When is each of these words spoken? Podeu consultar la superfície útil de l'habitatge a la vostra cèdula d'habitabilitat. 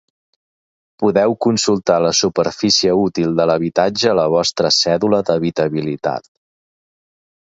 Podeu 1.01 1.33
consultar 1.45 1.97
la 2.05 2.13
superfície 2.19 2.95
útil 3.01 3.37
de 3.41 3.47
l'habitatge 3.49 4.09
a 4.13 4.17
la 4.21 4.25
vostra 4.37 4.71
cèdula 4.79 5.19
d'habitabilitat. 5.29 6.27